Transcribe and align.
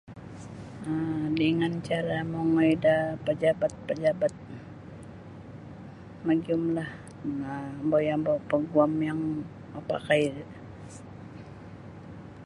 um 0.91 1.25
dengan 1.41 1.73
cara 1.87 2.17
mongoi 2.31 2.71
da 2.83 2.95
pejabat-pejabat 3.25 4.33
magiyum 6.25 6.63
dah 6.77 6.89
ma 7.39 7.55
ombo-yombo 7.81 8.33
paguam 8.49 8.91
yang 9.09 9.21
mapakai 9.71 10.23
ri. 10.35 10.43